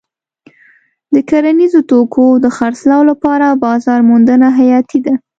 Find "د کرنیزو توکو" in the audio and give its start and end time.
1.13-2.25